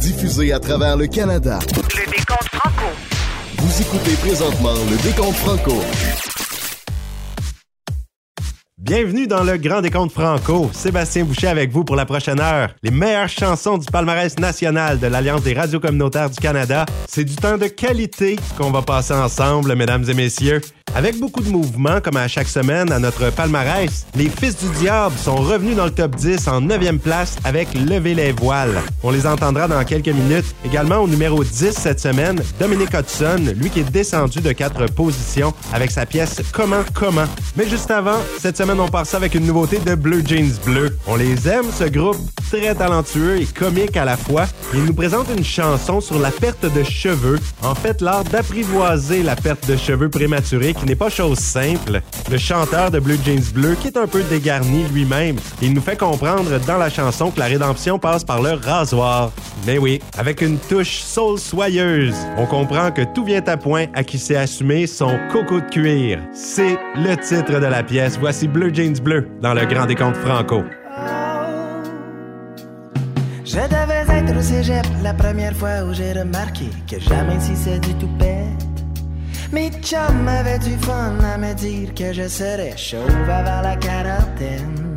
[0.00, 1.58] diffusé à travers le Canada.
[1.76, 2.86] Le décompte franco.
[3.58, 5.74] Vous écoutez présentement le décompte franco.
[8.78, 10.70] Bienvenue dans le Grand Décompte Franco.
[10.72, 12.70] Sébastien Boucher avec vous pour la prochaine heure.
[12.82, 16.86] Les meilleures chansons du palmarès national de l'Alliance des radios communautaires du Canada.
[17.06, 20.62] C'est du temps de qualité qu'on va passer ensemble, mesdames et messieurs.
[20.96, 25.14] Avec beaucoup de mouvements, comme à chaque semaine à notre palmarès, les Fils du Diable
[25.16, 28.80] sont revenus dans le top 10 en 9e place avec Lever les voiles.
[29.04, 30.46] On les entendra dans quelques minutes.
[30.64, 35.54] Également au numéro 10 cette semaine, Dominic Hudson, lui qui est descendu de 4 positions
[35.72, 37.26] avec sa pièce Comment Comment.
[37.56, 40.98] Mais juste avant, cette semaine on part ça avec une nouveauté de Blue Jeans Bleu.
[41.06, 42.18] On les aime, ce groupe
[42.50, 44.46] très talentueux et comique à la fois.
[44.74, 47.38] Ils nous présentent une chanson sur la perte de cheveux.
[47.62, 52.00] En fait, l'art d'apprivoiser la perte de cheveux prématurée qui n'est pas chose simple.
[52.30, 55.96] Le chanteur de Blue Jeans Bleu, qui est un peu dégarni lui-même, il nous fait
[55.96, 59.30] comprendre dans la chanson que la rédemption passe par le rasoir.
[59.66, 64.02] Mais oui, avec une touche soul soyeuse, on comprend que tout vient à point à
[64.02, 66.18] qui s'est assumé son coco de cuir.
[66.32, 68.16] C'est le titre de la pièce.
[68.18, 70.62] Voici Blue Jeans Bleu dans le Grand Décompte Franco.
[73.44, 77.80] Je devais être au cégep la première fois où j'ai remarqué que jamais si c'est
[77.80, 78.59] du tout bête.
[79.52, 84.94] Mes chums avaient du fun à me dire que je serais chauve avant la quarantaine.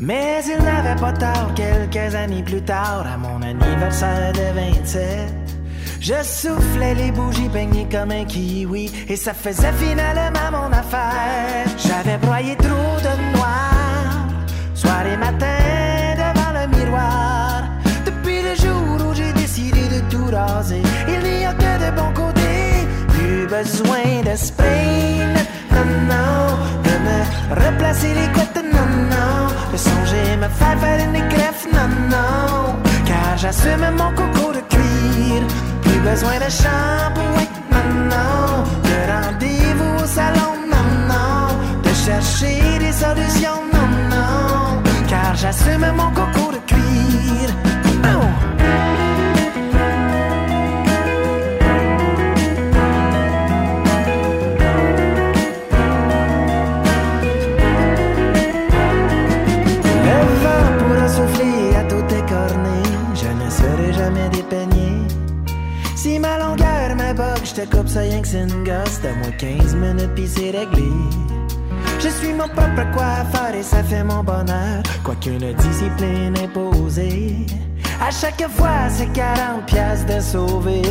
[0.00, 5.52] Mais ils n'avaient pas tort quelques années plus tard, à mon anniversaire de 27.
[6.00, 11.64] Je soufflais les bougies peignées comme un kiwi et ça faisait finalement mon affaire.
[11.78, 14.26] J'avais broyé trop de noir,
[14.74, 17.62] soir et matin devant le miroir.
[18.04, 20.82] Depuis le jour où j'ai décidé de tout raser,
[23.52, 25.18] besoin de spray,
[25.74, 27.18] non, non, de me
[27.64, 29.38] replacer les couettes, non, non,
[29.72, 35.40] de songer me faire faire une greffe, non, non, car j'assume mon coco de cuir.
[35.82, 41.42] Plus besoin de shampoing, non, non, de rendez-vous au salon, non, non,
[41.86, 47.48] de chercher des solutions, non, non, car j'assume mon coco de cuir.
[48.14, 49.01] Oh.
[67.54, 70.90] Te coupe ça rien que c'est une gosse moins 15 minutes pis c'est réglé.
[72.00, 77.46] Je suis mon propre coiffeur et ça fait mon bonheur, quoiqu'une discipline imposée.
[78.00, 80.82] À chaque fois, c'est 40 piastres de sauver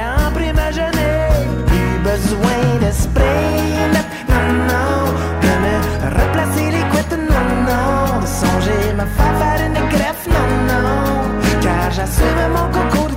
[0.00, 1.28] en prime à jeûner.
[1.66, 3.24] Plus besoin de spray,
[3.94, 5.76] non, non, de me
[6.20, 8.82] replacer les couettes, non, non, de songer
[9.16, 13.09] faire faire une greffe, non, non, car j'assume mon coco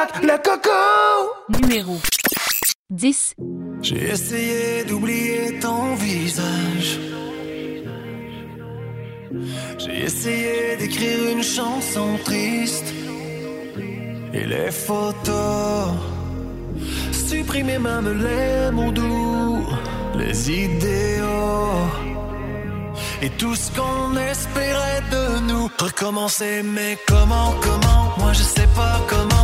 [0.00, 0.70] rock le coco.
[1.60, 1.98] Numéro
[2.90, 3.34] 10.
[3.82, 6.98] J'ai essayé d'oublier ton visage.
[9.78, 12.92] J'ai essayé d'écrire une chanson triste.
[14.32, 15.88] Et les photos.
[17.12, 19.66] Supprimer même les mots doux.
[20.16, 21.86] Les idéaux.
[23.22, 25.70] Et tout ce qu'on espérait de nous.
[25.78, 29.39] Recommencer, mais comment, comment Moi je sais pas comment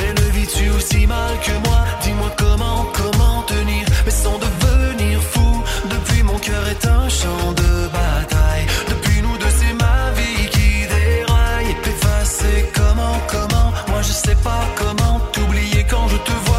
[0.00, 1.84] mais ne vis-tu aussi mal que moi?
[2.02, 5.62] Dis-moi comment, comment tenir Mais sans devenir fou.
[5.94, 8.66] Depuis mon cœur est un champ de bataille.
[8.88, 11.70] Depuis nous deux c'est ma vie qui déraille.
[11.70, 16.49] Et Effacée comment, comment Moi je sais pas comment t'oublier quand je te vois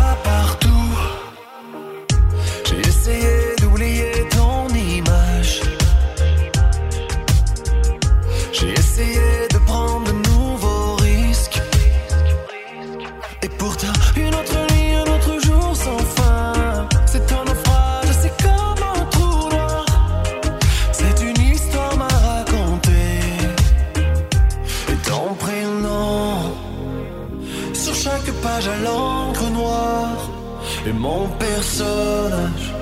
[31.28, 32.74] personnage.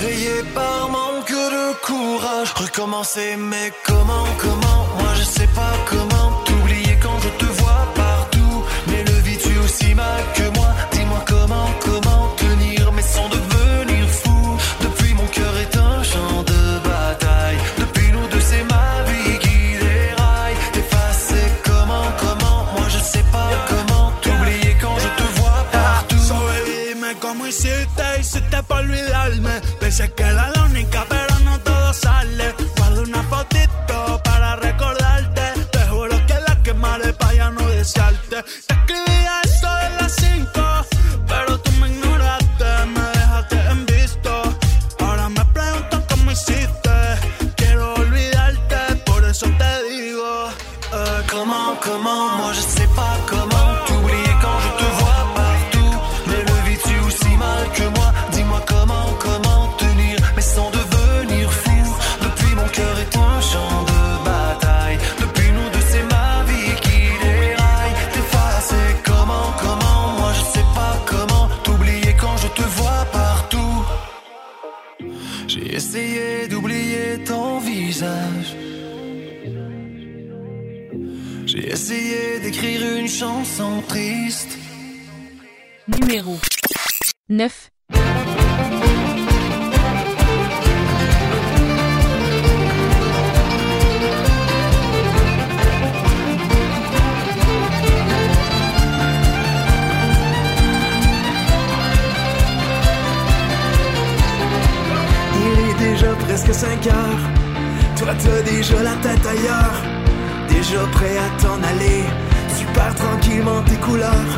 [0.00, 2.52] Rayé par manque de courage.
[2.54, 4.80] Recommencer, mais comment, comment?
[4.98, 6.42] Moi je sais pas comment.
[6.44, 8.64] T'oublier quand je te vois partout.
[8.88, 10.53] Mais le vide, tu aussi mal que
[106.34, 107.24] presque 5 heures.
[107.96, 109.76] Toi, t'as déjà la tête ailleurs.
[110.48, 112.02] Déjà prêt à t'en aller.
[112.58, 114.32] Tu pars tranquillement tes couleurs.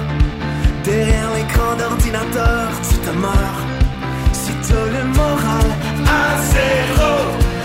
[0.84, 3.60] Derrière l'écran d'ordinateur, tu te meurs.
[4.32, 5.68] Si t'as le moral
[6.20, 7.14] à zéro,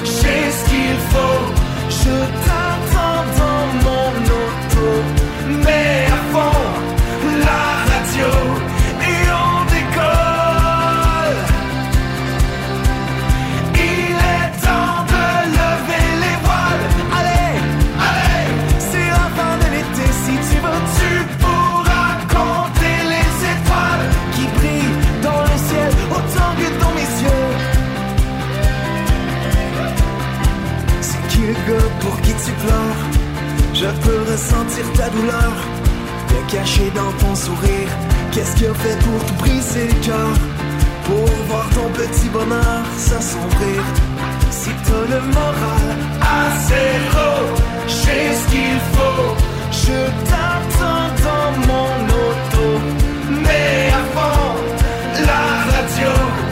[0.06, 1.44] j'ai ce qu'il faut.
[2.00, 4.89] Je t'attends dans mon auto.
[5.66, 6.62] Mais à fond,
[7.48, 8.61] la radio.
[33.74, 35.54] Je peux ressentir ta douleur,
[36.28, 37.90] te cacher dans ton sourire.
[38.31, 40.34] Qu'est-ce qu'il fait pour te briser le cœur?
[41.06, 43.82] Pour voir ton petit bonheur s'assombrir.
[44.51, 45.88] Si t'as le moral
[46.22, 47.30] assez zéro,
[47.88, 49.36] j'ai ce qu'il faut.
[49.72, 50.00] Je
[50.30, 51.91] t'attends dans mon
[52.27, 52.68] auto,
[53.44, 54.56] mais avant
[55.25, 56.50] la radio.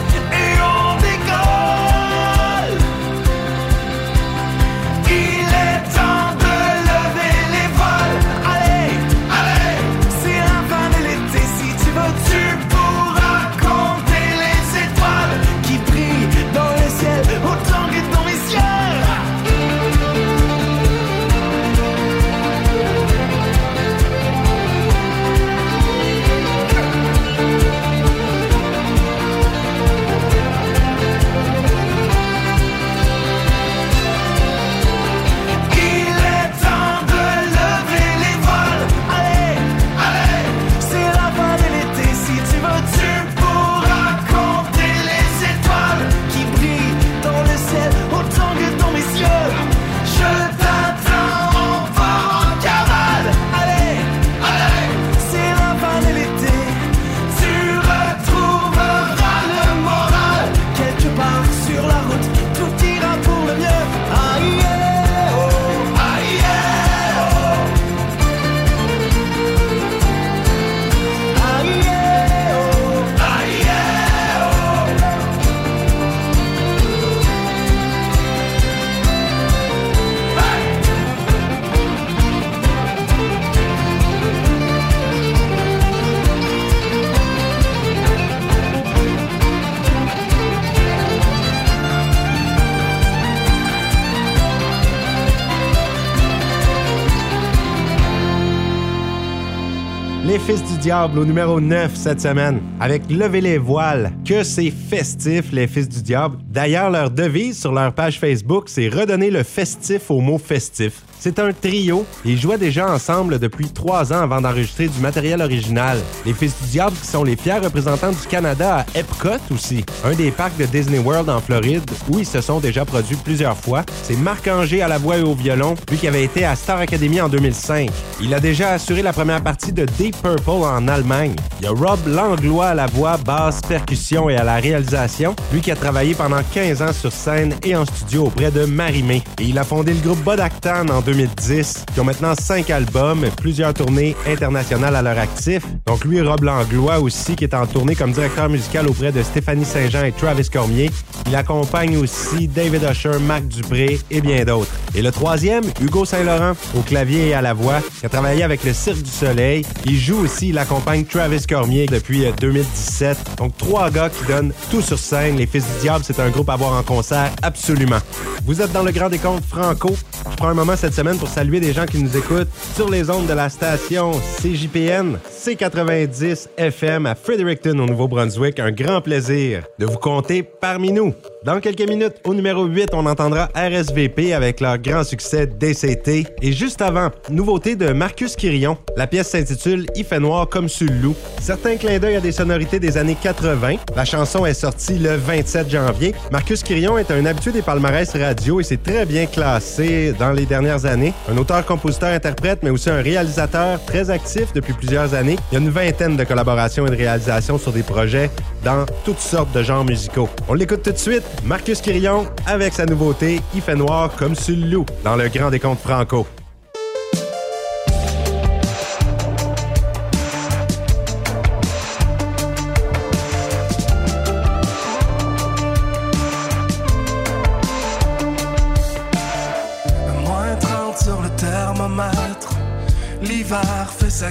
[100.92, 104.10] Au numéro 9 cette semaine, avec Lever les voiles.
[104.26, 106.38] Que c'est festif, les Fils du Diable.
[106.48, 111.52] D'ailleurs, leur devise sur leur page Facebook, c'est redonner le festif au mot festif un
[111.52, 115.98] trio ils jouaient déjà ensemble depuis trois ans avant d'enregistrer du matériel original.
[116.24, 120.14] Les Fils du Diable qui sont les fiers représentants du Canada à Epcot aussi, un
[120.14, 123.84] des parcs de Disney World en Floride où ils se sont déjà produits plusieurs fois.
[124.02, 127.20] C'est Marc-Anger à la voix et au violon, lui qui avait été à Star Academy
[127.20, 127.90] en 2005.
[128.20, 131.34] Il a déjà assuré la première partie de Deep Purple en Allemagne.
[131.60, 135.60] Il y a Rob Langlois à la voix, basse, percussion et à la réalisation, lui
[135.60, 139.22] qui a travaillé pendant 15 ans sur scène et en studio auprès de Marimé.
[139.38, 143.74] Et il a fondé le groupe Bodactan en 2010, qui ont maintenant 5 albums, plusieurs
[143.74, 145.64] tournées internationales à leur actif.
[145.86, 149.64] Donc lui, Rob Langlois aussi, qui est en tournée comme directeur musical auprès de Stéphanie
[149.64, 150.88] Saint-Jean et Travis Cormier.
[151.26, 154.70] Il accompagne aussi David Usher, Marc Dupré et bien d'autres.
[154.94, 158.62] Et le troisième, Hugo Saint-Laurent, au clavier et à la voix, qui a travaillé avec
[158.62, 159.64] le Cirque du Soleil.
[159.86, 163.18] Il joue aussi, il accompagne Travis Cormier depuis 2017.
[163.38, 165.36] Donc trois gars qui donnent tout sur scène.
[165.36, 167.98] Les Fils du Diable, c'est un groupe à voir en concert absolument.
[168.46, 169.96] Vous êtes dans le Grand Décompte Franco.
[170.30, 173.08] Je prends un moment cette semaine pour saluer des gens qui nous écoutent sur les
[173.08, 178.60] ondes de la station CJPN C90 FM à Fredericton au Nouveau-Brunswick.
[178.60, 181.14] Un grand plaisir de vous compter parmi nous.
[181.42, 186.26] Dans quelques minutes, au numéro 8, on entendra RSVP avec leur grand succès DCT.
[186.42, 188.76] Et juste avant, nouveauté de Marcus Quirion.
[188.94, 191.16] La pièce s'intitule Il fait noir comme sur le loup.
[191.40, 193.76] Certains clins d'œil à des sonorités des années 80.
[193.96, 196.14] La chanson est sortie le 27 janvier.
[196.30, 200.44] Marcus Quirion est un habitué des palmarès radio et s'est très bien classé dans les
[200.44, 200.89] dernières années.
[200.90, 205.36] Un auteur, compositeur, interprète, mais aussi un réalisateur très actif depuis plusieurs années.
[205.50, 208.28] Il y a une vingtaine de collaborations et de réalisations sur des projets
[208.64, 210.28] dans toutes sortes de genres musicaux.
[210.48, 211.22] On l'écoute tout de suite.
[211.44, 215.80] Marcus Quirion avec sa nouveauté Il fait noir comme sur loup dans le Grand Décompte
[215.80, 216.26] Franco.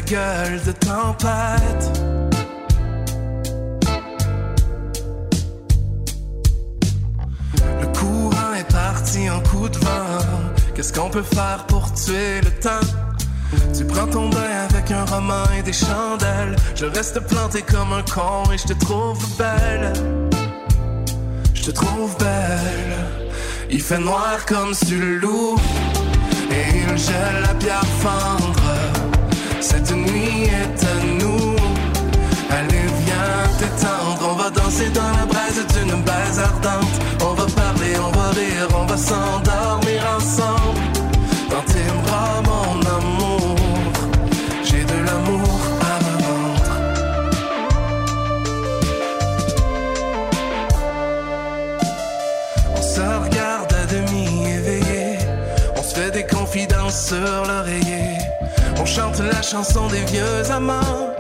[0.09, 2.01] Gueule de tempête.
[7.79, 10.25] Le courant est parti en coup de vent.
[10.73, 12.87] Qu'est-ce qu'on peut faire pour tuer le temps?
[13.77, 16.55] Tu prends ton bain avec un roman et des chandelles.
[16.75, 19.93] Je reste planté comme un con et je te trouve belle.
[21.53, 22.95] Je te trouve belle.
[23.69, 25.55] Il fait noir comme sur le loup.
[26.49, 28.98] Et il gèle la pierre fendre.
[29.61, 31.55] Cette nuit est à nous.
[32.49, 34.29] Allez, viens t'étendre.
[34.31, 36.95] On va danser dans la braise d'une baise ardente.
[37.21, 40.79] On va parler, on va rire, on va s'endormir ensemble.
[41.49, 43.55] Dans tes bras, mon amour.
[44.63, 45.49] J'ai de l'amour
[45.81, 46.71] à revendre.
[52.77, 55.17] On se regarde à demi éveillé.
[55.75, 58.08] On se fait des confidences sur l'oreiller.
[58.79, 61.13] On chante la chanson des vieux amants.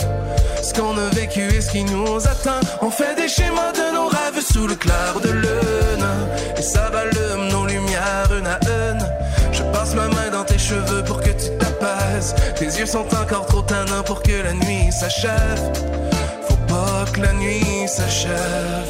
[0.61, 2.59] Ce qu'on a vécu et ce qui nous attend.
[2.81, 6.07] On fait des schémas de nos rêves sous le clair de lune.
[6.57, 9.05] Et ça rallume nos lumières une à une.
[9.51, 12.33] Je passe ma main dans tes cheveux pour que tu t'apaises.
[12.55, 15.63] Tes yeux sont encore trop tannants pour que la nuit s'achève.
[16.47, 18.89] Faut pas que la nuit s'achève.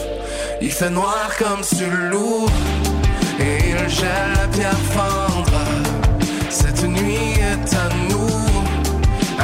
[0.61, 2.47] Il fait noir comme sur le loup.
[3.39, 5.59] Et il gèle la pierre fendre.
[6.49, 6.98] Cette nuit.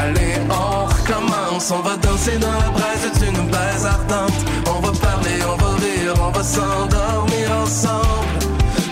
[0.06, 1.72] Allez, on recommence.
[1.72, 4.40] On va danser dans la braise d'une baise ardente.
[4.68, 8.40] On va parler, on va rire, on va s'endormir ensemble.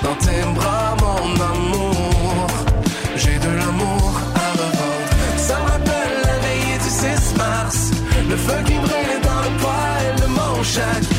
[0.04, 2.48] Dans tes bras, mon amour.
[3.16, 4.12] J'ai de l'amour
[4.44, 5.12] à revendre.
[5.38, 7.92] Ça me rappelle la veillée du 6 mars.
[8.30, 11.13] Le feu qui brûlait dans le poêle de mon chac.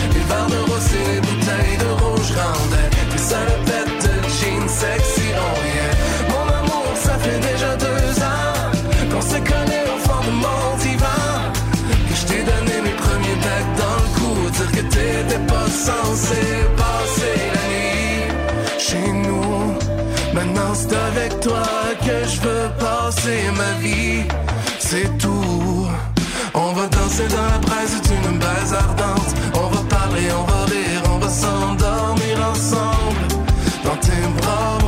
[15.88, 16.44] Censé
[16.82, 18.24] passer la nuit
[18.78, 19.74] chez nous.
[20.32, 21.66] Maintenant c'est avec toi
[22.06, 24.22] que je veux passer ma vie.
[24.78, 25.88] C'est tout.
[26.54, 29.30] On va danser dans la braise d'une base ardente.
[29.62, 33.24] On va parler, on va rire, on va s'endormir ensemble.
[33.84, 34.78] Dans tes bras,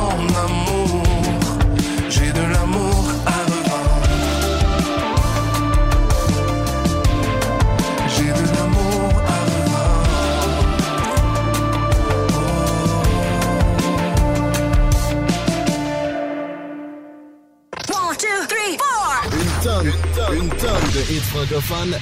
[21.37, 21.95] francophones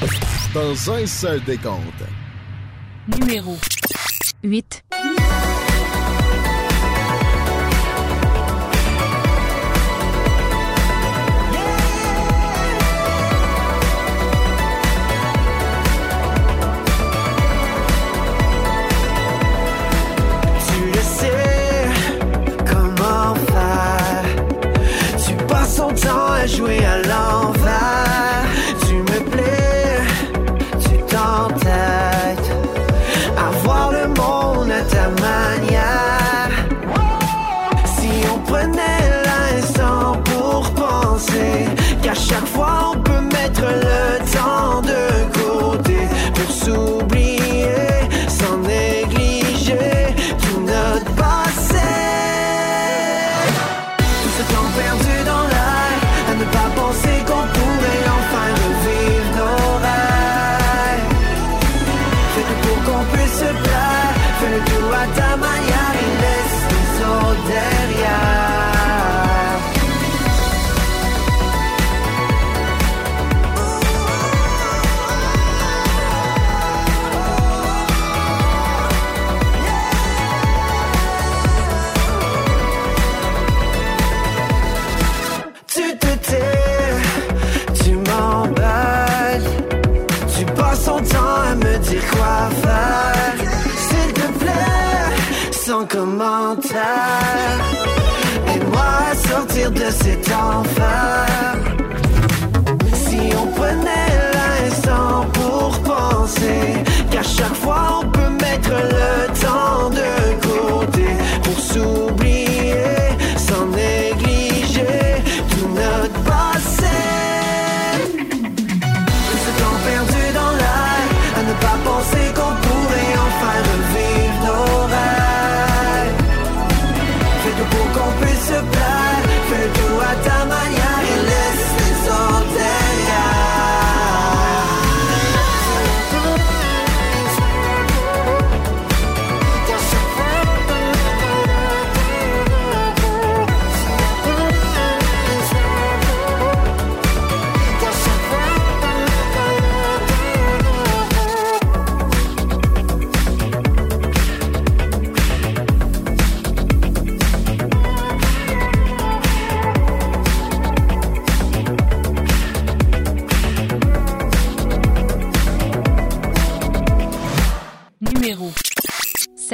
[0.54, 2.04] dans un seul décompte.
[3.18, 3.56] Numéro
[4.44, 4.84] 8.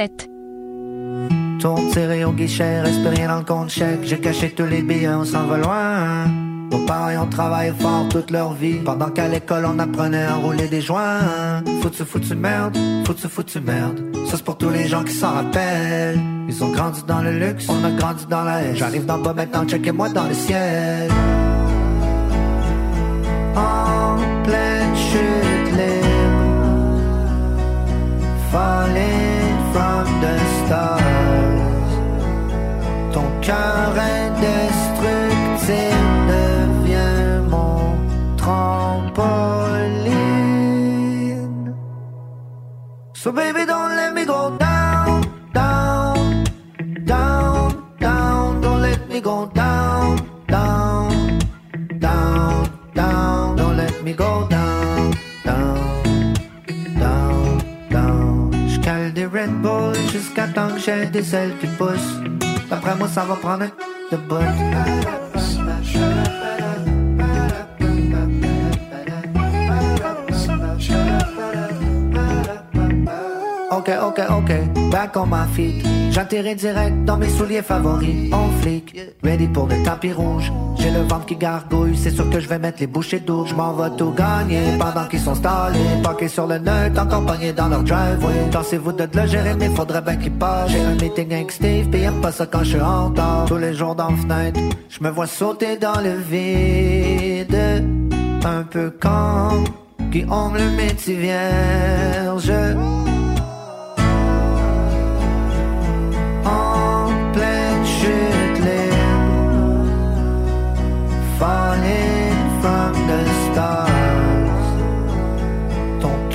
[0.00, 0.30] 7.
[1.60, 4.00] Tourne serré au guichet, reste rien dans le compte chèque.
[4.04, 6.24] J'ai caché tous les billets, on s'en va loin.
[6.70, 8.78] Nos parents ont travaillé fort toute leur vie.
[8.82, 11.62] Pendant qu'à l'école on apprenait à rouler des joints.
[11.82, 14.00] Foutu, foutu merde, foutu, foutu merde.
[14.26, 16.18] Ça c'est pour tous les gens qui s'en rappellent.
[16.48, 18.76] Ils ont grandi dans le luxe, on a grandi dans la haine.
[18.76, 21.10] J'arrive dans le bas maintenant, checkez-moi dans le ciel.
[23.54, 26.40] En pleine chute libre.
[28.50, 29.29] falling
[29.72, 31.90] from the stars.
[33.12, 33.94] Ton cœur
[34.26, 35.70] indestructible
[36.28, 37.96] devient mon
[38.36, 39.40] trampoline.
[43.14, 46.44] So baby, don't let me go down, down,
[47.04, 48.60] down, down.
[48.60, 51.38] Don't let me go down, down,
[51.98, 53.56] down, down.
[53.56, 55.10] Don't let me go down, down
[55.44, 55.89] down,
[59.20, 62.16] des Red Bull jusqu'à temps que j'ai des ailes qui poussent.
[62.70, 63.66] D'après moi, ça va prendre
[64.10, 64.36] de bout.
[73.70, 75.84] Ok, ok, ok, back on my feet.
[76.10, 78.32] J'atterris direct dans mes souliers favoris.
[78.32, 80.52] En flic, ready pour le tapis rouge.
[80.78, 83.46] J'ai le ventre qui gargouille, c'est sûr que je vais mettre les bouchées d'eau.
[83.46, 85.78] Je m'en vais tout gagner pendant qu'ils sont stallés.
[86.02, 88.50] Parqués sur le nœud, encore pognés dans leur driveway.
[88.50, 90.70] Dansez-vous de le gérer, mais faudrait bien qu'ils passent.
[90.70, 93.44] J'ai un meeting avec Steve, pis pas ça quand je suis en retard.
[93.46, 97.56] Tous les jours dans la fenêtre, je me vois sauter dans le vide.
[98.44, 99.64] Un peu comme
[100.10, 102.52] qui ont le métier vierge.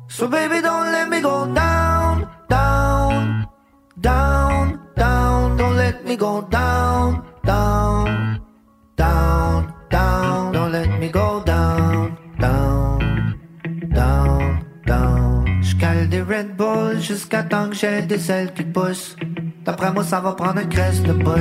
[0.08, 2.14] So baby, don't let me go down,
[2.50, 3.48] down,
[4.00, 5.58] down, down.
[5.58, 8.40] Don't let me go down, down,
[8.96, 10.52] down, down.
[10.54, 13.00] Don't let me go down, down,
[14.00, 15.62] down, down.
[15.62, 19.18] J'cale des Red Bull jusqu'à temps que j'ai des ailes qui poussent.
[19.68, 21.34] D'après moi, ça va prendre un crèche de bout.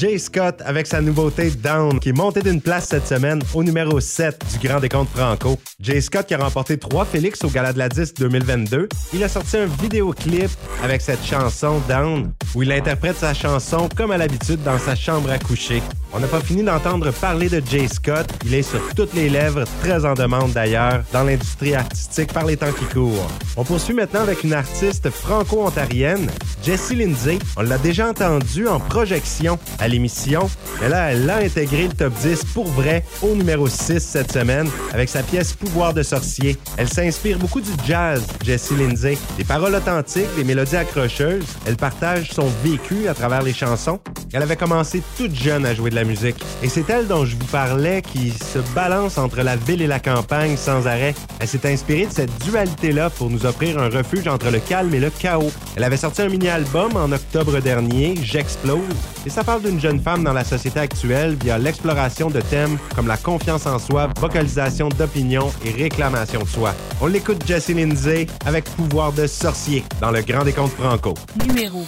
[0.00, 4.00] Jay Scott avec sa nouveauté Down qui est montée d'une place cette semaine au numéro
[4.00, 5.58] 7 du Grand Décompte Franco.
[5.78, 8.88] Jay Scott qui a remporté trois Félix au Gala de la Disque 2022.
[9.12, 10.48] Il a sorti un vidéoclip
[10.82, 15.30] avec cette chanson Down où il interprète sa chanson comme à l'habitude dans sa chambre
[15.30, 15.82] à coucher.
[16.12, 18.26] On n'a pas fini d'entendre parler de Jay Scott.
[18.44, 22.56] Il est sur toutes les lèvres, très en demande d'ailleurs, dans l'industrie artistique par les
[22.56, 23.30] temps qui courent.
[23.56, 26.28] On poursuit maintenant avec une artiste franco-ontarienne,
[26.64, 27.38] Jessie Lindsay.
[27.56, 30.48] On l'a déjà entendue en projection à l'émission.
[30.80, 34.68] Mais là, elle a intégré le top 10 pour vrai au numéro 6 cette semaine
[34.92, 36.56] avec sa pièce Pouvoir de sorcier.
[36.76, 39.18] Elle s'inspire beaucoup du jazz, Jessie Lindsay.
[39.36, 41.44] Des paroles authentiques, des mélodies accrocheuses.
[41.66, 44.00] Elle partage son vécu à travers les chansons.
[44.32, 46.36] Elle avait commencé toute jeune à jouer de la musique.
[46.62, 49.98] Et c'est elle dont je vous parlais qui se balance entre la ville et la
[49.98, 51.14] campagne sans arrêt.
[51.40, 55.00] Elle s'est inspirée de cette dualité-là pour nous offrir un refuge entre le calme et
[55.00, 55.50] le chaos.
[55.76, 58.78] Elle avait sorti un mini-album en octobre dernier, J'explose,
[59.26, 63.06] et ça parle d'une jeune femme dans la société actuelle via l'exploration de thèmes comme
[63.06, 66.74] la confiance en soi, vocalisation d'opinion et réclamation de soi.
[67.00, 71.14] On l'écoute Jessie Lindsay avec pouvoir de sorcier dans le Grand Décompte Franco.
[71.46, 71.84] Numéro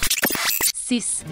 [0.75, 1.25] 6.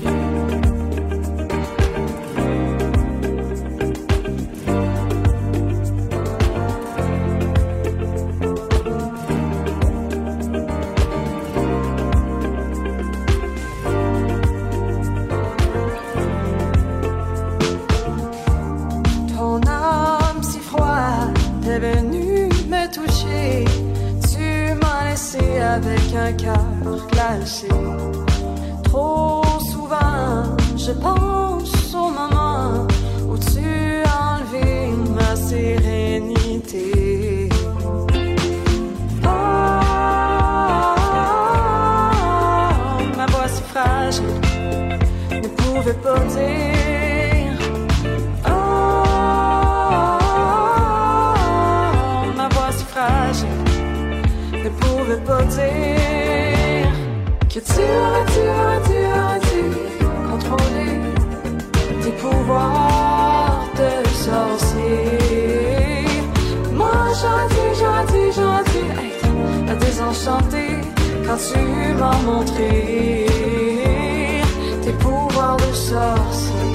[25.71, 27.69] Avec un cœur glacé.
[28.85, 32.87] Trop souvent, je pense au moment
[33.29, 36.89] où tu as enlevé ma sérénité.
[39.23, 39.27] Oh,
[43.17, 44.25] ma voix si fragile
[45.43, 46.80] ne pouvait pas dire.
[71.31, 73.27] Quand tu m'as montré
[74.83, 76.70] tes pouvoirs de sorcier.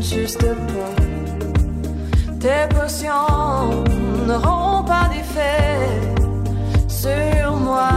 [0.00, 0.94] Juste pas.
[2.40, 3.84] Tes potions
[4.26, 5.78] n'auront pas d'effet
[6.88, 7.90] sur moi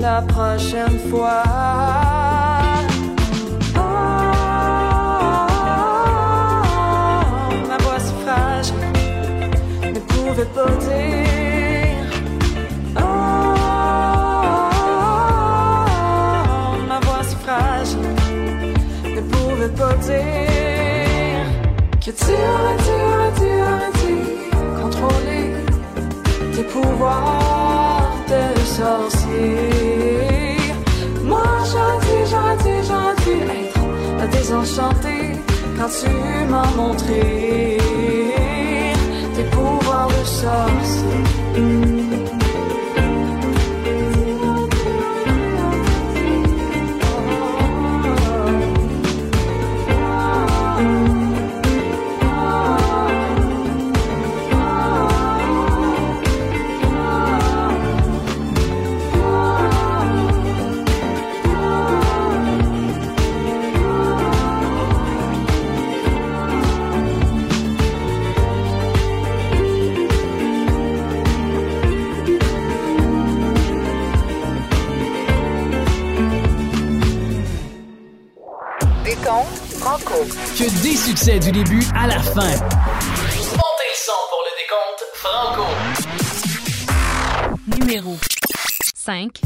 [0.00, 2.25] la prochaine fois.
[34.76, 37.78] Quand tu m'as montré
[39.34, 41.95] tes pouvoirs de sorcier.
[80.96, 82.40] Succès du début à la fin.
[82.40, 85.64] Montez le son pour le décompte Franco.
[87.78, 88.16] Numéro
[88.94, 89.40] 5.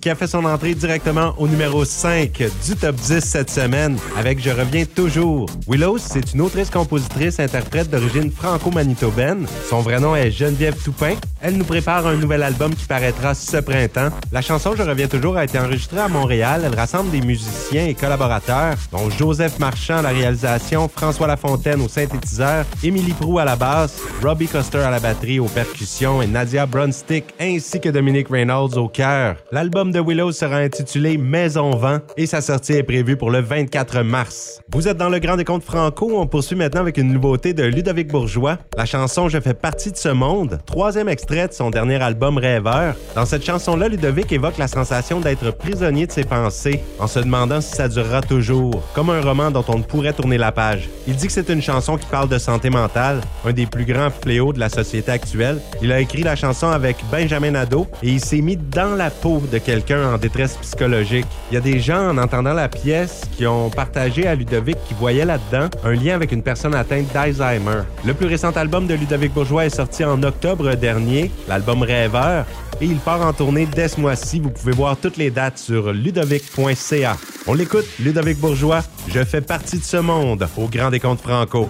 [0.00, 4.40] Qui a fait son entrée directement au numéro 5 du top 10 cette semaine avec
[4.42, 5.46] Je reviens toujours.
[5.68, 9.46] Willows, c'est une autrice-compositrice interprète d'origine franco-manitobaine.
[9.68, 11.14] Son vrai nom est Geneviève Toupin.
[11.42, 14.10] Elle nous prépare un nouvel album qui paraîtra ce printemps.
[14.32, 16.62] La chanson Je reviens toujours a été enregistrée à Montréal.
[16.64, 21.88] Elle rassemble des musiciens et collaborateurs, dont Joseph Marchand à la réalisation, François Lafontaine au
[21.88, 26.66] synthétiseur, Émilie Prou à la basse, Robbie Coster à la batterie, aux percussions et Nadia
[26.66, 29.36] Brunstick ainsi que Dominique Reynolds au chœur.
[29.52, 34.02] L'album de Willows sera intitulé Maison Vent et sa sortie est prévue pour le 24
[34.02, 34.60] mars.
[34.72, 36.12] Vous êtes dans le Grand Décompte Franco.
[36.14, 38.58] On poursuit maintenant avec une nouveauté de Ludovic Bourgeois.
[38.76, 42.94] La chanson Je fais partie de ce monde, troisième extrait de son dernier album Rêveur.
[43.14, 47.60] Dans cette chanson-là, Ludovic évoque la sensation d'être prisonnier de ses pensées en se demandant
[47.60, 50.88] si ça durera toujours, comme un roman dont on ne pourrait tourner la page.
[51.08, 54.10] Il dit que c'est une chanson qui parle de santé mentale, un des plus grands
[54.10, 55.60] fléaux de la société actuelle.
[55.82, 59.42] Il a écrit la chanson avec Benjamin Nadeau et il s'est mis dans la peau
[59.50, 61.26] de quelqu'un en détresse psychologique.
[61.50, 64.94] Il y a des gens, en entendant la pièce, qui ont partagé à Ludovic qui
[64.94, 67.82] voyait là-dedans un lien avec une personne atteinte d'Alzheimer.
[68.04, 72.46] Le plus récent album de Ludovic Bourgeois est sorti en octobre dernier, l'album Rêveur,
[72.80, 74.40] et il part en tournée dès ce mois-ci.
[74.40, 77.16] Vous pouvez voir toutes les dates sur ludovic.ca.
[77.46, 81.68] On l'écoute, Ludovic Bourgeois, je fais partie de ce monde au Grand Décompte Franco.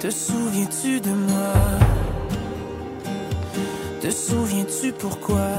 [0.00, 1.87] Te souviens-tu de moi?
[4.08, 5.50] Te souviens-tu pourquoi?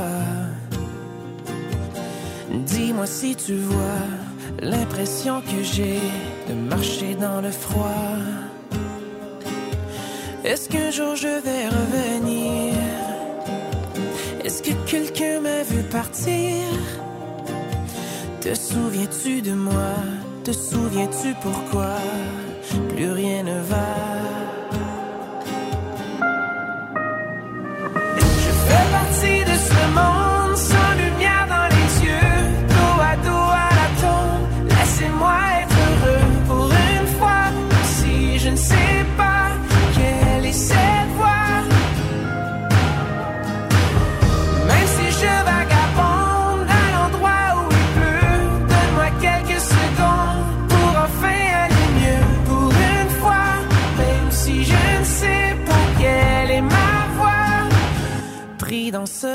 [2.52, 4.08] Dis-moi si tu vois
[4.60, 6.00] l'impression que j'ai
[6.50, 8.16] de marcher dans le froid.
[10.44, 12.74] Est-ce qu'un jour je vais revenir?
[14.44, 16.66] Est-ce que quelqu'un m'a vu partir?
[18.42, 19.94] Te souviens-tu de moi?
[20.44, 21.98] Te souviens-tu pourquoi?
[22.96, 24.09] Plus rien ne va.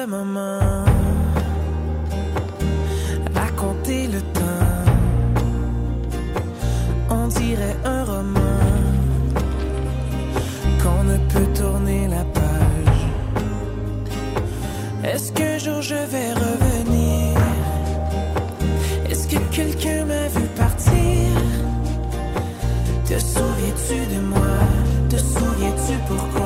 [0.04, 0.84] Pris dans ce moment
[3.34, 4.40] à compter le temps.
[7.10, 8.40] On dirait un roman
[10.82, 13.02] qu'on ne peut tourner la page.
[15.04, 17.38] Est-ce qu'un jour je vais revenir?
[19.10, 21.30] Est-ce que quelqu'un m'a vu partir?
[23.06, 24.58] Te souviens-tu de moi?
[25.08, 26.43] Te souviens-tu pourquoi?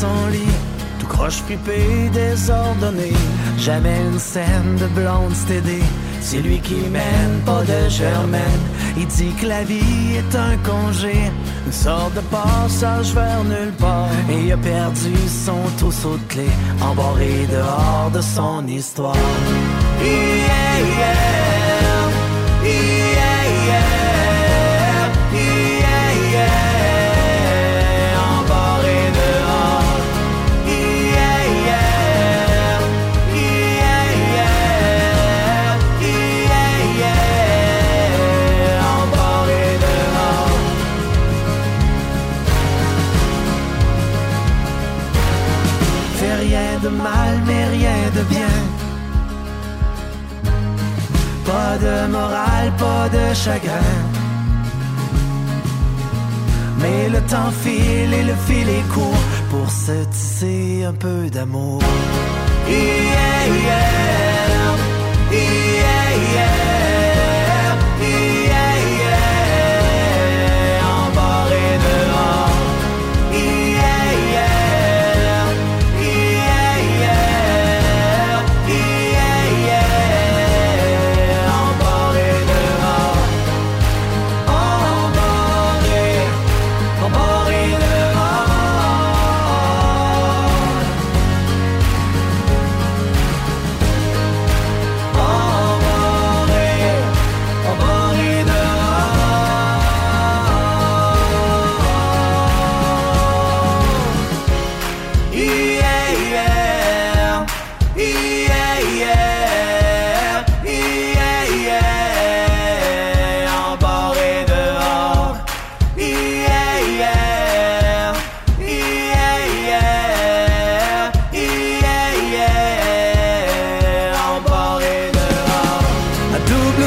[0.00, 0.56] Son lit.
[0.98, 3.12] Tout croche fripé, désordonné.
[3.58, 5.88] Jamais une scène de blonde stédée.
[6.20, 8.64] C'est lui qui mène, pas de germaine.
[8.96, 11.16] Il dit que la vie est un congé.
[11.66, 14.08] Une sorte de passage vers nulle part.
[14.30, 15.14] Et il a perdu
[15.46, 16.56] son trousseau de clés.
[16.80, 19.16] Embarré dehors de son histoire.
[59.86, 61.82] Se tisser un peu d'amour.
[62.66, 64.76] Yeah, yeah.
[65.30, 66.73] Yeah, yeah.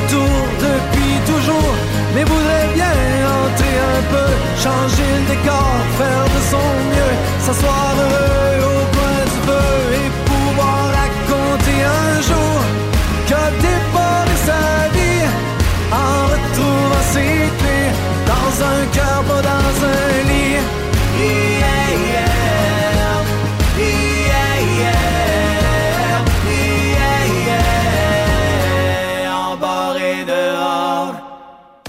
[0.09, 1.73] Tour depuis toujours,
[2.13, 2.95] mais voudrait bien
[3.43, 4.29] entrer un peu,
[4.63, 9.69] changer le décor, faire de son mieux, s'asseoir heureux au coin du feu
[10.01, 12.55] et pouvoir raconter un jour
[13.29, 14.63] que déborder sa
[14.95, 15.25] vie
[15.91, 17.91] en retrouvant ses clés
[18.31, 19.06] dans un cœur,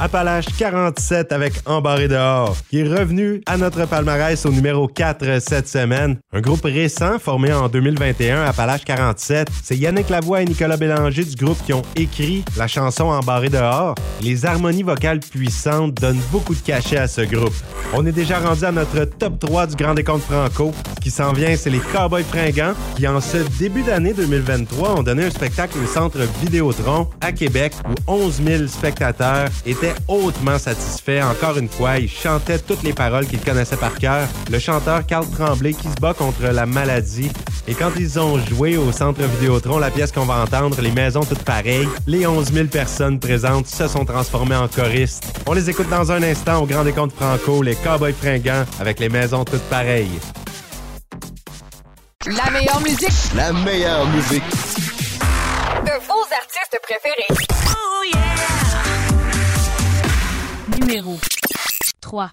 [0.09, 5.69] Appalache 47 avec Embarré dehors, qui est revenu à notre palmarès au numéro 4 cette
[5.69, 6.17] semaine.
[6.33, 9.49] Un groupe récent formé en 2021, Appalache 47.
[9.63, 13.97] C'est Yannick Lavoie et Nicolas Bélanger du groupe qui ont écrit la chanson Embarré dehors.
[14.23, 17.55] Les harmonies vocales puissantes donnent beaucoup de cachet à ce groupe.
[17.93, 20.73] On est déjà rendu à notre top 3 du Grand Décompte Franco.
[20.97, 25.03] Ce qui s'en vient, c'est les Cowboys fringants qui, en ce début d'année 2023, ont
[25.03, 31.23] donné un spectacle au Centre Vidéotron à Québec où 11 000 spectateurs étaient hautement satisfaits.
[31.23, 34.29] Encore une fois, ils chantaient toutes les paroles qu'ils connaissaient par cœur.
[34.51, 37.31] Le chanteur Carl Tremblay qui se bat contre la maladie.
[37.67, 41.21] Et quand ils ont joué au Centre Vidéotron, la pièce qu'on va entendre, Les maisons
[41.21, 45.25] toutes pareilles, les 11 000 personnes présentes se sont transformées en choristes.
[45.47, 49.09] On les écoute dans un instant au Grand Décompte Franco, les Cowboys fringants avec Les
[49.09, 50.19] maisons toutes pareilles.
[52.27, 54.43] La meilleure musique La meilleure musique.
[55.85, 57.49] de vos artistes préférés.
[60.89, 61.19] Numéro
[62.01, 62.31] 3.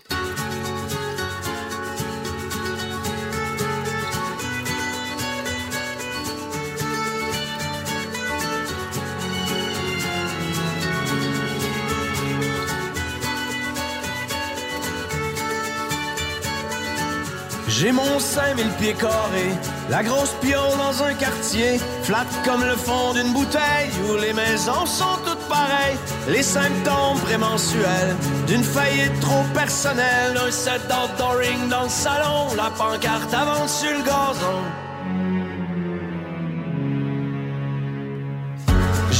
[17.68, 19.52] J'ai mon 5000 pieds carrés,
[19.90, 24.86] la grosse piole dans un quartier, flat comme le fond d'une bouteille, où les maisons
[24.86, 25.98] sont toutes pareilles.
[26.28, 28.16] Les symptômes prémensuels
[28.48, 34.04] d'une faillite trop personnelle, un set d'outdooring dans le salon, la pancarte avance sur le
[34.04, 34.85] gazon.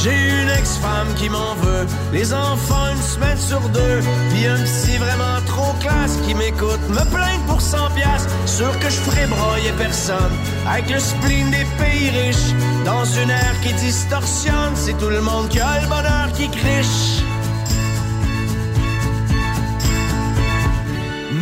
[0.06, 3.98] J'ai une ex-femme qui m'en veut, les enfants une semaine sur deux,
[4.30, 8.88] puis un psy vraiment trop classe qui m'écoute, me plaindre pour 100 piastres, sûr que
[8.88, 10.32] je ferai broyer personne,
[10.64, 12.54] avec le spleen des pays riches,
[12.84, 17.24] dans une ère qui distorsionne, c'est tout le monde qui a le bonheur qui criche.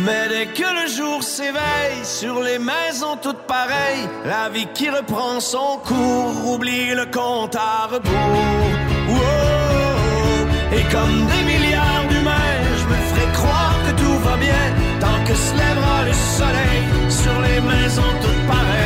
[0.05, 5.39] Mais dès que le jour s'éveille sur les maisons toutes pareilles, la vie qui reprend
[5.39, 8.69] son cours oublie le compte à rebours.
[9.09, 10.77] Wow.
[10.77, 14.65] Et comme des milliards d'humains, je me ferai croire que tout va bien
[14.99, 18.84] tant que se lèvera le soleil sur les maisons toutes pareilles.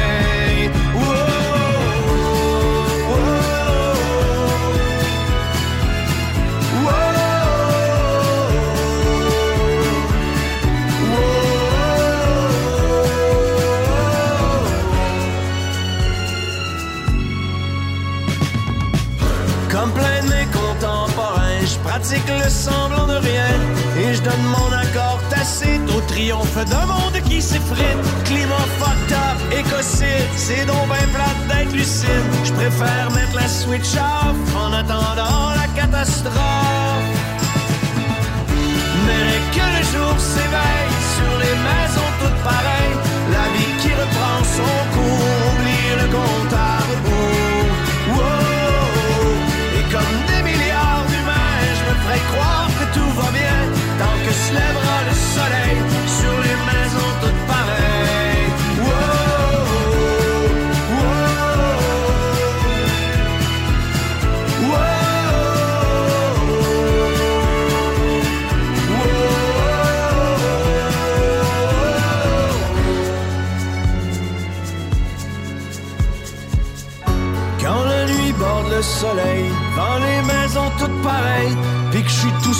[33.70, 34.18] Switch off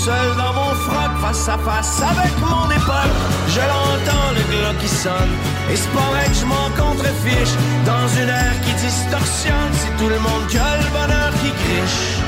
[0.10, 3.14] seul dans mon froc, face à face avec mon épaule,
[3.55, 5.34] je l'entends le glas qui sonne,
[5.72, 7.53] et c'est pas vrai que je m'en contrefiche,
[7.86, 12.18] dans une ère qui distorsionne, c'est tout le monde qui a le bonheur qui criche.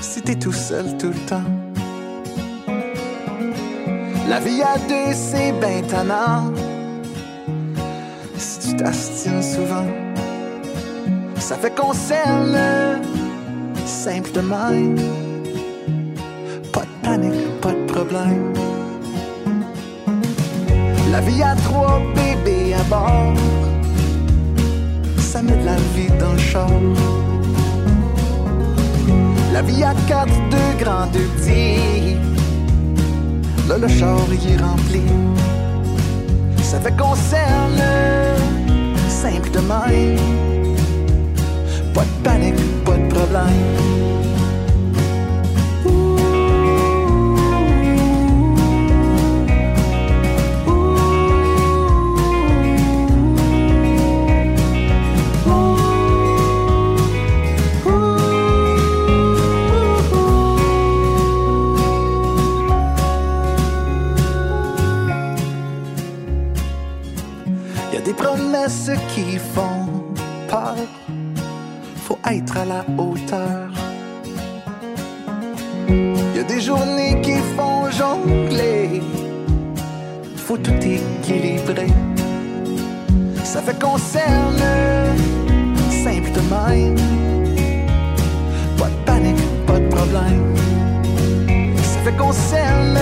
[0.00, 1.48] Si t'es tout seul tout le temps.
[4.28, 6.52] La vie à deux, c'est ben tannant.
[8.36, 9.86] Si tu t'astines souvent,
[11.38, 12.56] ça fait qu'on s'aime
[13.84, 14.30] simple.
[16.72, 18.52] Pas de panique, pas de problème.
[21.10, 23.34] La vie à trois bébés à bord
[25.36, 27.25] ça met de la vie dans le char.
[29.56, 32.18] La vie à quatre, deux grands, deux petits.
[33.66, 35.00] Là, le char, il est rempli.
[36.62, 36.92] Ça fait
[37.30, 38.36] s'aime
[39.08, 40.76] simple de même.
[41.94, 44.35] Pas de panique, pas de problème.
[69.16, 69.86] Qui font
[70.46, 70.76] peur.
[72.04, 73.70] Faut être à la hauteur.
[76.36, 79.00] Y a des journées qui font jongler.
[80.36, 81.92] Faut tout équilibrer.
[83.42, 84.62] Ça fait qu'on s'aime
[86.04, 86.42] simple de.
[88.78, 90.44] Pas de panique, pas de problème.
[91.90, 92.98] Ça fait qu'on s'aime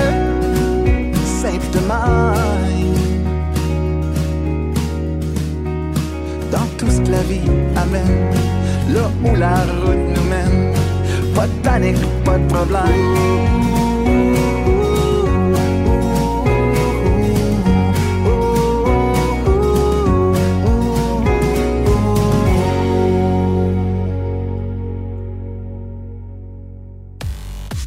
[1.43, 3.04] simple de.
[7.11, 7.41] la vie
[7.77, 8.31] amène,
[8.93, 10.73] là où la route nous mène.
[11.35, 13.55] Pas de panique, pas de problème.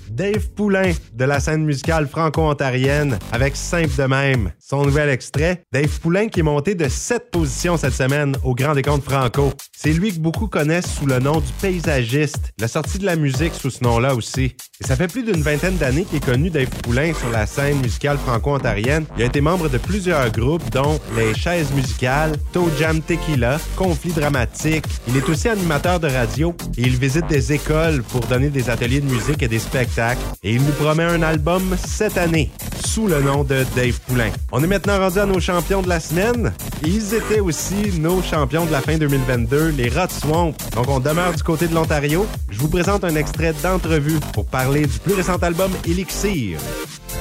[0.10, 0.94] Dave Poulain
[1.26, 4.52] la scène musicale franco-ontarienne avec Simple de même.
[4.60, 8.74] Son nouvel extrait, Dave Poulain qui est monté de 7 positions cette semaine au Grand
[8.74, 9.54] Décompte Franco.
[9.76, 12.52] C'est lui que beaucoup connaissent sous le nom du paysagiste.
[12.58, 14.56] Il a sorti de la musique sous ce nom-là aussi.
[14.80, 17.80] Et ça fait plus d'une vingtaine d'années qu'il est connu Dave Poulain sur la scène
[17.80, 19.06] musicale franco-ontarienne.
[19.18, 24.12] Il a été membre de plusieurs groupes dont Les Chaises Musicales, Toe Jam Tequila, Conflit
[24.12, 24.86] Dramatique.
[25.08, 29.02] Il est aussi animateur de radio et il visite des écoles pour donner des ateliers
[29.02, 30.22] de musique et des spectacles.
[30.44, 32.52] Et il nous promet un album cette année
[32.86, 34.32] sous le nom de Dave Poulain.
[34.52, 36.54] On est maintenant rendu à nos champions de la semaine.
[36.86, 40.54] Ils étaient aussi nos champions de la fin 2022, les Rot Swamp.
[40.76, 42.26] Donc on demeure du côté de l'Ontario.
[42.50, 46.60] Je vous présente un extrait d'entrevue pour parler du plus récent album Elixir.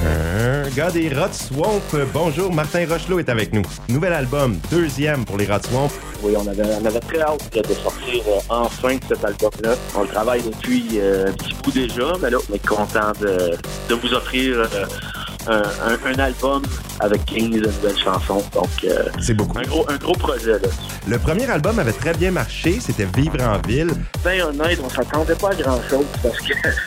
[0.05, 1.81] Un gars des Swamp.
[2.13, 3.63] Bonjour, Martin Rochelot est avec nous.
[3.89, 5.89] Nouvel album, deuxième pour les Rot Swamp.
[6.21, 9.75] Oui, on avait, on avait très hâte de sortir euh, enfin cet album-là.
[9.95, 13.57] On le travaille depuis euh, un petit bout déjà, mais là, on est content de,
[13.89, 14.85] de vous offrir euh,
[15.49, 16.61] un, un- un album
[16.99, 18.43] avec 15 nouvelles chansons.
[18.53, 19.57] Donc, euh, c'est beaucoup.
[19.59, 20.67] Un gros, un gros projet, là.
[21.07, 23.91] Le premier album avait très bien marché, c'était Vivre en ville.
[24.23, 26.37] Ben honnête, on s'attendait pas à grand chose parce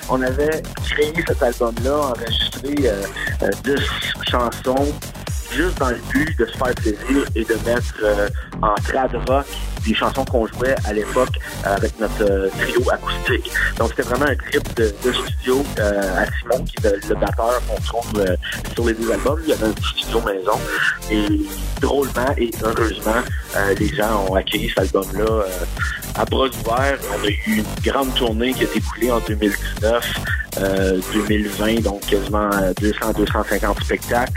[0.06, 3.02] qu'on avait créé cet album-là, enregistré euh,
[3.42, 4.92] euh, 10 chansons
[5.52, 8.28] juste dans le but de se faire plaisir et de mettre euh,
[8.62, 9.46] en trad rock
[9.86, 13.50] des chansons qu'on jouait à l'époque euh, avec notre euh, trio acoustique.
[13.78, 17.60] Donc c'était vraiment un trip de, studio euh, à Simon, qui est le, le batteur
[17.68, 18.24] qu'on trouve
[18.74, 19.40] sur les deux albums.
[19.44, 20.58] Il y avait un petit studio maison.
[21.10, 21.26] Et
[21.80, 23.22] drôlement et heureusement,
[23.78, 25.44] les gens ont accueilli cet album-là
[26.14, 26.98] à bras ouverts.
[27.18, 30.14] On a eu une grande tournée qui a découlé en 2019.
[30.58, 34.32] euh, 2020, donc quasiment 200-250 spectacles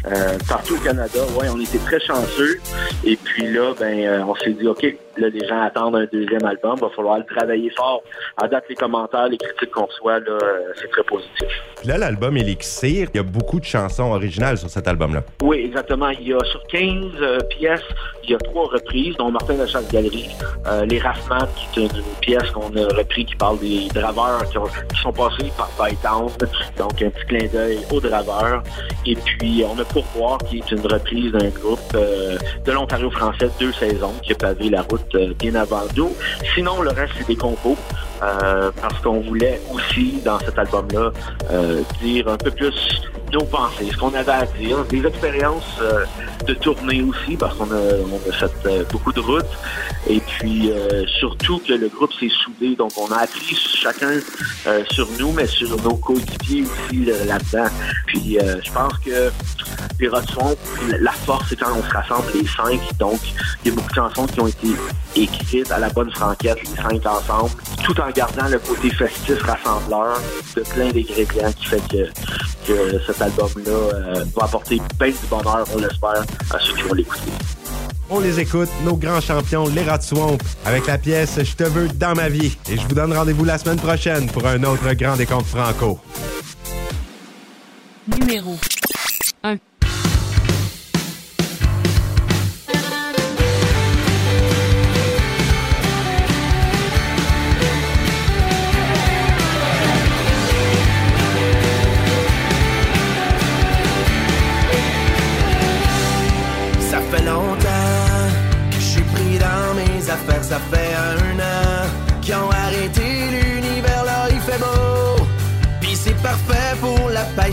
[0.48, 1.20] partout au Canada.
[1.40, 2.60] Ouais, on était très chanceux.
[3.04, 4.86] Et puis là, ben, on s'est dit, OK,
[5.18, 6.78] là, les gens attendent un deuxième album.
[6.80, 8.04] Va falloir le travailler fort.
[8.42, 10.40] À date, les commentaires, les critiques qu'on reçoit, euh,
[10.80, 11.48] c'est très positif.
[11.78, 15.24] Puis là, l'album Elixir, il y a beaucoup de chansons originales sur cet album-là.
[15.42, 16.10] Oui, exactement.
[16.10, 17.84] Il y a sur 15 euh, pièces,
[18.26, 20.30] il y a trois reprises, dont Martin de Chasse Galerie,
[20.68, 24.48] euh, Les Raffemans, qui est une, une pièce qu'on a repris qui parle des draveurs
[24.50, 24.64] qui, ont-
[24.94, 26.28] qui sont passés par Bytown.
[26.78, 28.64] Donc, un petit clin d'œil aux draveurs.
[29.06, 33.50] Et puis, on a Pourboire, qui est une reprise d'un groupe euh, de l'Ontario français,
[33.60, 36.12] deux saisons, qui a pavé la route euh, bien avant nous.
[36.56, 37.78] Sinon, le reste, c'est des compos.
[38.24, 41.12] Euh, parce qu'on voulait aussi, dans cet album-là,
[41.52, 42.74] euh, dire un peu plus
[43.32, 46.06] nos pensées, ce qu'on avait à dire, des expériences euh,
[46.46, 49.46] de tournée aussi, parce qu'on a, fait beaucoup de routes,
[50.08, 50.72] et puis
[51.20, 54.20] surtout que le groupe s'est soudé, donc on a appris chacun
[54.92, 57.70] sur nous, mais sur nos coéquipiers aussi là-dedans.
[58.06, 59.32] Puis je pense que
[60.00, 60.56] les Rotsons,
[61.00, 63.20] la force, c'est quand on se rassemble les cinq, donc
[63.64, 64.68] il y a beaucoup de chansons qui ont été
[65.16, 67.52] écrites à la bonne franquette, les cinq ensemble,
[67.84, 70.20] tout en gardant le côté festif rassembleur
[70.56, 72.10] de plein d'ingrédients qui fait que,
[72.68, 76.94] que cet album-là euh, va apporter bien du bonheur, on l'espère, à ceux qui vont
[76.94, 77.32] l'écouter.
[78.10, 81.88] On les écoute, nos grands champions, les Rats Swamp, avec la pièce Je te veux
[81.88, 82.58] dans ma vie.
[82.70, 86.00] Et je vous donne rendez-vous la semaine prochaine pour un autre grand décompte franco.
[88.20, 88.58] Numéro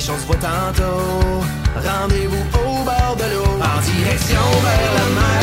[0.00, 1.44] pêche, on se tantôt.
[1.76, 5.39] Rendez-vous au bord de l'eau, en direction vers la mer,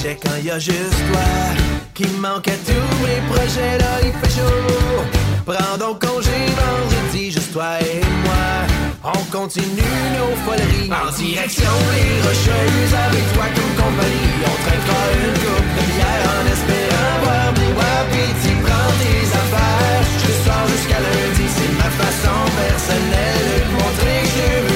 [0.00, 1.20] trajet quand il y a juste toi
[1.94, 5.04] qui manque à tous mes projets là il fait chaud.
[5.44, 8.46] Prends donc congé vendredi, juste toi et moi.
[9.02, 14.32] On continue nos foleries en direction les rocheuses avec toi comme compagnie.
[14.50, 18.34] On traînera une coupe de bière en espérant boire des wapis.
[18.42, 21.46] Tu prends tes affaires, je sors jusqu'à lundi.
[21.56, 24.69] C'est ma façon personnelle de montrer que je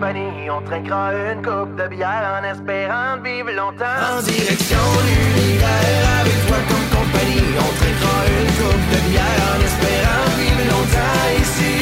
[0.00, 3.98] on trinquera une coupe de bière en espérant de vivre longtemps.
[4.14, 10.26] En direction l'univers, avec toi comme compagnie, on trinquera une coupe de bière en espérant
[10.38, 11.74] vivre longtemps ici.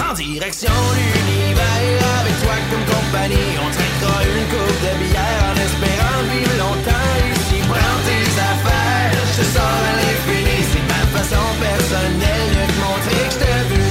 [0.00, 6.20] En direction l'univers, avec toi comme compagnie, on trinquera une coupe de bière en espérant
[6.32, 7.58] vivre longtemps ici.
[7.68, 13.32] Prends tes affaires, je sors à l'infini, c'est ma façon personnelle de te montrer que
[13.32, 13.38] je
[13.84, 13.87] te.